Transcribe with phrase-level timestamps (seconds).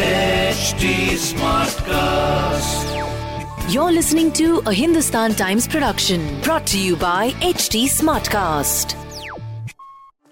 [0.00, 2.88] HT Smartcast.
[3.70, 8.96] You're listening to a Hindustan Times production brought to you by HT Smartcast.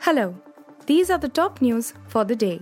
[0.00, 0.34] Hello,
[0.84, 2.60] these are the top news for the day.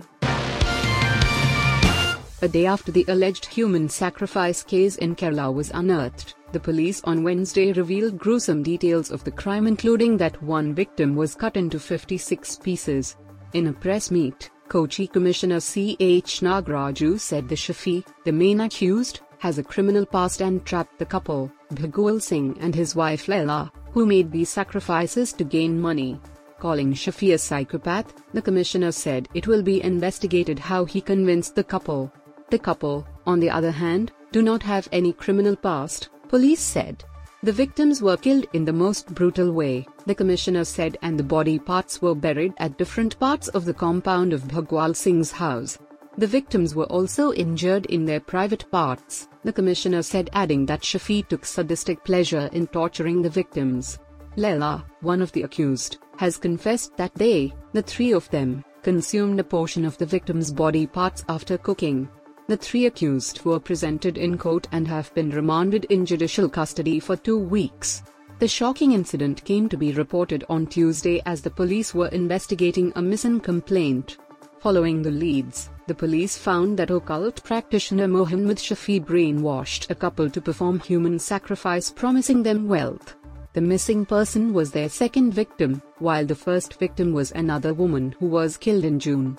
[2.41, 7.21] A day after the alleged human sacrifice case in Kerala was unearthed, the police on
[7.21, 12.59] Wednesday revealed gruesome details of the crime, including that one victim was cut into 56
[12.59, 13.17] pieces.
[13.51, 16.39] In a press meet, Kochi Commissioner C.H.
[16.39, 21.51] Nagaraju said the Shafi, the main accused, has a criminal past and trapped the couple,
[21.75, 26.19] Bhagwal Singh and his wife Leila, who made these sacrifices to gain money.
[26.57, 31.63] Calling Shafi a psychopath, the commissioner said it will be investigated how he convinced the
[31.63, 32.11] couple.
[32.49, 37.03] The couple, on the other hand, do not have any criminal past, police said.
[37.43, 41.59] The victims were killed in the most brutal way, the commissioner said, and the body
[41.59, 45.77] parts were buried at different parts of the compound of Bhagwal Singh's house.
[46.17, 51.27] The victims were also injured in their private parts, the commissioner said, adding that Shafi
[51.27, 53.99] took sadistic pleasure in torturing the victims.
[54.37, 59.43] Leila, one of the accused, has confessed that they, the three of them, consumed a
[59.43, 62.07] portion of the victim's body parts after cooking.
[62.47, 67.15] The three accused were presented in court and have been remanded in judicial custody for
[67.15, 68.03] two weeks.
[68.39, 73.01] The shocking incident came to be reported on Tuesday as the police were investigating a
[73.01, 74.17] missing complaint.
[74.59, 80.41] Following the leads, the police found that occult practitioner Mohammed Shafi brainwashed a couple to
[80.41, 83.15] perform human sacrifice promising them wealth.
[83.53, 88.25] The missing person was their second victim, while the first victim was another woman who
[88.25, 89.37] was killed in June.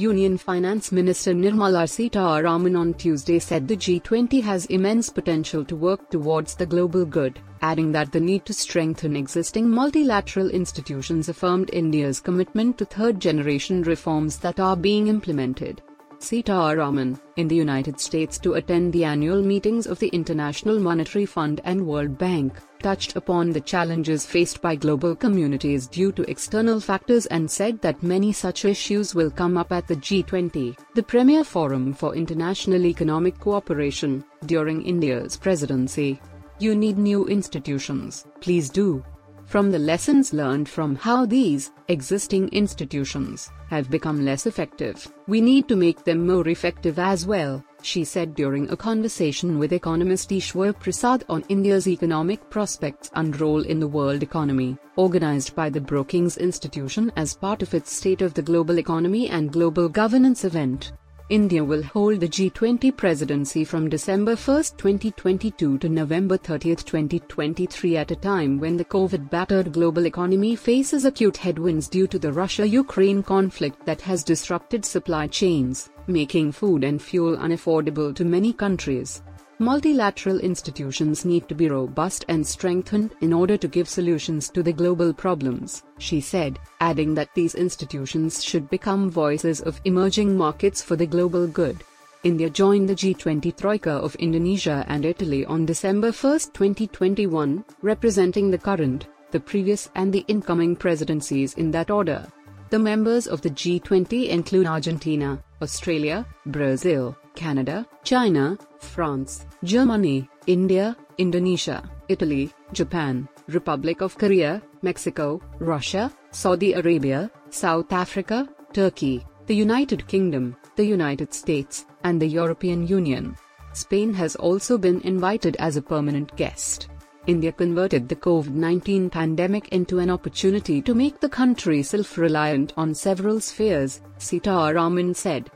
[0.00, 6.08] Union Finance Minister Nirmala Sitharaman on Tuesday said the G20 has immense potential to work
[6.08, 12.18] towards the global good, adding that the need to strengthen existing multilateral institutions affirmed India's
[12.18, 15.82] commitment to third generation reforms that are being implemented.
[16.20, 21.62] Sitharaman, in the United States to attend the annual meetings of the International Monetary Fund
[21.64, 27.24] and World Bank, touched upon the challenges faced by global communities due to external factors
[27.26, 31.94] and said that many such issues will come up at the G20, the premier forum
[31.94, 36.20] for international economic cooperation, during India's presidency.
[36.58, 39.02] You need new institutions, please do.
[39.50, 45.66] From the lessons learned from how these existing institutions have become less effective, we need
[45.66, 50.72] to make them more effective as well, she said during a conversation with economist Eswar
[50.78, 56.36] Prasad on India's economic prospects and role in the world economy, organized by the Brookings
[56.36, 60.92] Institution as part of its State of the Global Economy and Global Governance event.
[61.30, 68.10] India will hold the G20 presidency from December 1, 2022 to November 30, 2023 at
[68.10, 73.86] a time when the COVID-battered global economy faces acute headwinds due to the Russia-Ukraine conflict
[73.86, 79.22] that has disrupted supply chains, making food and fuel unaffordable to many countries.
[79.60, 84.72] Multilateral institutions need to be robust and strengthened in order to give solutions to the
[84.72, 90.96] global problems, she said, adding that these institutions should become voices of emerging markets for
[90.96, 91.84] the global good.
[92.22, 98.56] India joined the G20 Troika of Indonesia and Italy on December 1, 2021, representing the
[98.56, 102.26] current, the previous, and the incoming presidencies in that order.
[102.70, 111.82] The members of the G20 include Argentina, Australia, Brazil, Canada, China, France, Germany, India, Indonesia,
[112.08, 120.54] Italy, Japan, Republic of Korea, Mexico, Russia, Saudi Arabia, South Africa, Turkey, the United Kingdom,
[120.76, 123.34] the United States, and the European Union.
[123.72, 126.88] Spain has also been invited as a permanent guest.
[127.26, 132.74] India converted the COVID 19 pandemic into an opportunity to make the country self reliant
[132.76, 135.50] on several spheres, Sitharaman said.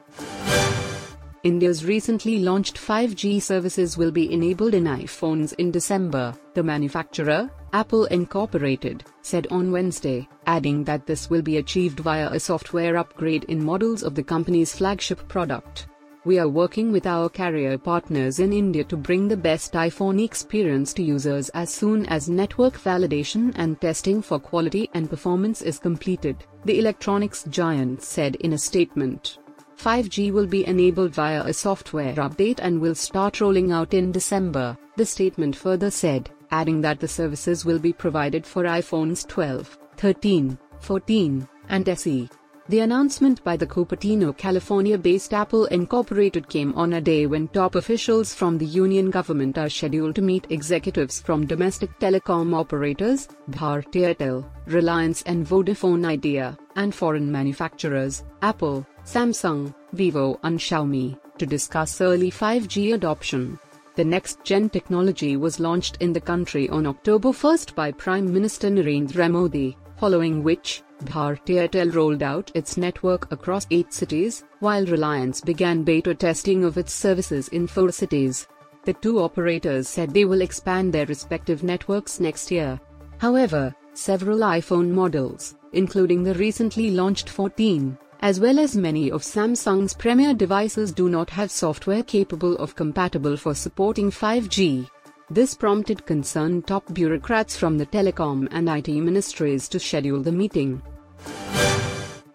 [1.45, 8.07] India's recently launched 5G services will be enabled in iPhones in December, the manufacturer, Apple
[8.07, 13.63] Incorporated, said on Wednesday, adding that this will be achieved via a software upgrade in
[13.63, 15.87] models of the company's flagship product.
[16.25, 20.95] We are working with our carrier partners in India to bring the best iPhone experience
[20.95, 26.39] to users as soon as network validation and testing for quality and performance is completed,
[26.65, 29.37] the electronics giant said in a statement.
[29.79, 34.77] 5G will be enabled via a software update and will start rolling out in December,
[34.97, 40.59] the statement further said, adding that the services will be provided for iPhones 12, 13,
[40.81, 42.29] 14, and SE.
[42.67, 48.33] The announcement by the Cupertino, California-based Apple Incorporated came on a day when top officials
[48.33, 54.49] from the union government are scheduled to meet executives from domestic telecom operators, Bharti Airtel,
[54.65, 62.31] Reliance and Vodafone Idea, and foreign manufacturers, Apple, Samsung, Vivo, and Xiaomi, to discuss early
[62.31, 63.59] 5G adoption.
[63.97, 68.69] The next gen technology was launched in the country on October 1 by Prime Minister
[68.71, 75.41] Narendra Modi, following which, Bharti Airtel rolled out its network across eight cities, while Reliance
[75.41, 78.49] began beta testing of its services in four cities.
[78.85, 82.81] The two operators said they will expand their respective networks next year.
[83.19, 89.93] However, several iPhone models, including the recently launched 14, as well as many of Samsung's
[89.93, 94.89] premier devices do not have software capable of compatible for supporting 5G.
[95.29, 100.81] This prompted concerned top bureaucrats from the telecom and IT ministries to schedule the meeting.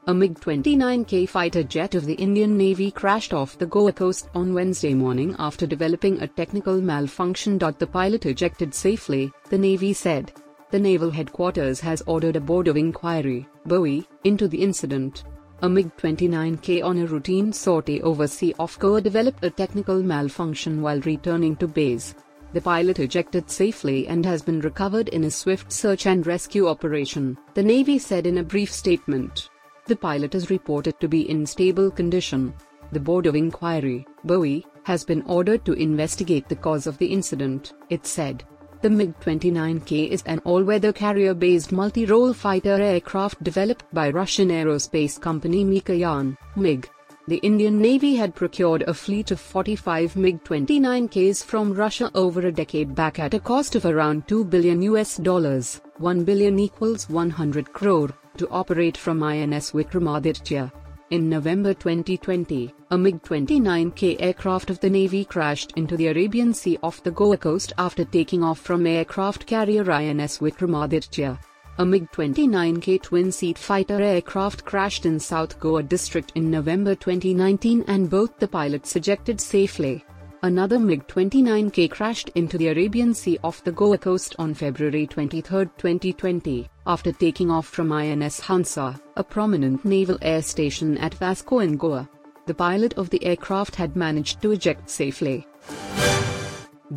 [0.06, 4.94] A MiG-29K fighter jet of the Indian Navy crashed off the Goa coast on Wednesday
[4.94, 7.58] morning after developing a technical malfunction.
[7.58, 10.34] The pilot ejected safely, the Navy said.
[10.70, 15.24] The Naval Headquarters has ordered a board of inquiry, BOI, into the incident.
[15.62, 21.02] A MiG-29K on a routine sortie over sea off Goa developed a technical malfunction while
[21.02, 22.16] returning to base.
[22.54, 27.38] The pilot ejected safely and has been recovered in a swift search and rescue operation,
[27.56, 29.50] the Navy said in a brief statement.
[29.86, 32.54] The pilot is reported to be in stable condition.
[32.94, 37.74] The Board of Inquiry, BOI, has been ordered to investigate the cause of the incident,
[37.90, 38.46] it said.
[38.82, 46.38] The MiG-29K is an all-weather carrier-based multi-role fighter aircraft developed by Russian aerospace company Mikoyan,
[46.56, 46.90] MiG.
[47.28, 52.96] The Indian Navy had procured a fleet of 45 MiG-29Ks from Russia over a decade
[52.96, 58.12] back at a cost of around 2 billion US dollars, 1 billion equals 100 crore,
[58.38, 60.72] to operate from INS Vikramaditya.
[61.12, 67.02] In November 2020, a MiG-29K aircraft of the Navy crashed into the Arabian Sea off
[67.02, 71.40] the Goa coast after taking off from aircraft carrier INS Vikramaditya.
[71.80, 78.38] A MiG-29K twin-seat fighter aircraft crashed in South Goa district in November 2019 and both
[78.38, 80.06] the pilots ejected safely.
[80.44, 86.70] Another MiG-29K crashed into the Arabian Sea off the Goa coast on February 23, 2020,
[86.90, 92.10] after taking off from INS Hansa, a prominent naval air station at Vasco in Goa.
[92.48, 95.46] The pilot of the aircraft had managed to eject safely.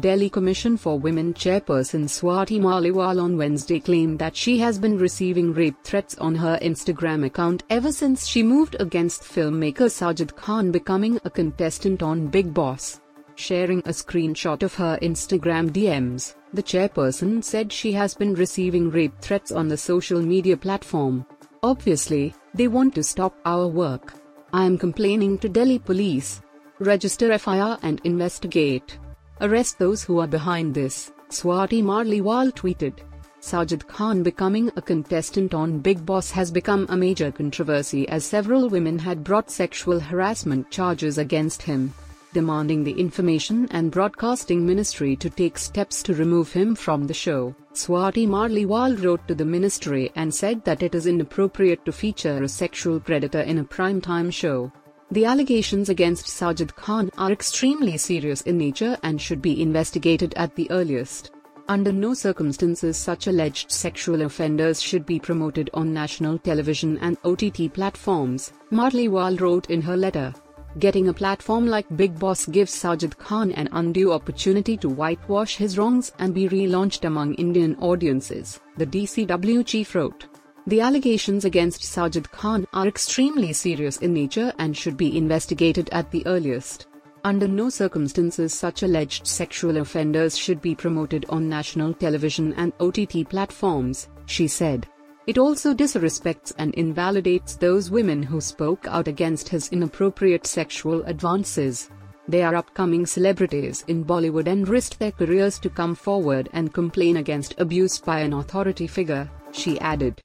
[0.00, 5.52] Delhi Commission for Women chairperson Swati Maliwal on Wednesday claimed that she has been receiving
[5.52, 11.20] rape threats on her Instagram account ever since she moved against filmmaker Sajid Khan becoming
[11.26, 13.02] a contestant on Bigg Boss.
[13.34, 19.18] Sharing a screenshot of her Instagram DMs, the chairperson said she has been receiving rape
[19.20, 21.24] threats on the social media platform.
[21.62, 24.14] Obviously, they want to stop our work.
[24.52, 26.42] I am complaining to Delhi police.
[26.78, 28.98] Register FIR and investigate.
[29.40, 32.98] Arrest those who are behind this, Swati Maliwal tweeted.
[33.40, 38.68] Sajid Khan becoming a contestant on Bigg Boss has become a major controversy as several
[38.68, 41.92] women had brought sexual harassment charges against him,
[42.32, 47.54] demanding the Information and Broadcasting Ministry to take steps to remove him from the show.
[47.72, 52.48] Swati Maliwal wrote to the ministry and said that it is inappropriate to feature a
[52.48, 54.72] sexual predator in a primetime show.
[55.10, 60.54] The allegations against Sajid Khan are extremely serious in nature and should be investigated at
[60.56, 61.32] the earliest.
[61.68, 67.72] Under no circumstances such alleged sexual offenders should be promoted on national television and OTT
[67.72, 70.34] platforms, Maliwal wrote in her letter.
[70.78, 75.76] Getting a platform like Bigg Boss gives Sajid Khan an undue opportunity to whitewash his
[75.76, 80.26] wrongs and be relaunched among Indian audiences, the DCW chief wrote.
[80.66, 86.10] The allegations against Sajid Khan are extremely serious in nature and should be investigated at
[86.10, 86.86] the earliest.
[87.22, 93.28] Under no circumstances such alleged sexual offenders should be promoted on national television and OTT
[93.28, 94.86] platforms, she said.
[95.24, 101.90] It also disrespects and invalidates those women who spoke out against his inappropriate sexual advances.
[102.26, 107.18] They are upcoming celebrities in Bollywood and risked their careers to come forward and complain
[107.18, 110.20] against abuse by an authority figure, she added.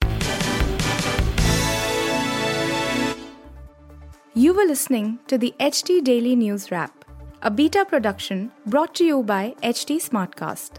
[4.34, 7.04] You were listening to the HT Daily News Wrap,
[7.42, 10.78] a beta production brought to you by HT Smartcast.